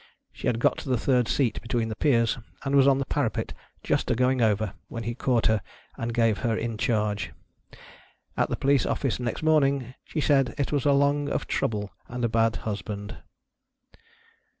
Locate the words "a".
4.09-4.15, 12.25-12.29